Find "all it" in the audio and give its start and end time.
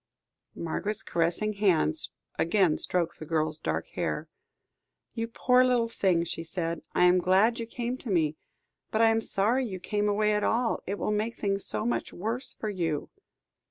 10.43-10.97